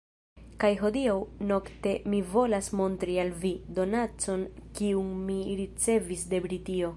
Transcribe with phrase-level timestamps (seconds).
[0.61, 1.17] Kaj hodiaŭ
[1.51, 4.47] nokte mi volas montri al vi, donacon
[4.81, 6.89] kiun mi ricevis de Britio.